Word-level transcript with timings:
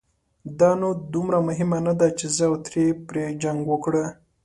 دا 0.59 0.69
نو 0.81 0.89
دومره 1.13 1.39
مهمه 1.47 1.79
نه 1.87 1.93
ده، 1.99 2.07
چې 2.17 2.25
زه 2.35 2.43
او 2.49 2.55
ترې 2.65 2.85
پرې 3.07 3.23
جنګ 3.43 3.59
وکړو. 3.67 4.05